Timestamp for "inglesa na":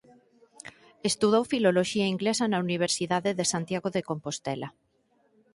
2.13-2.61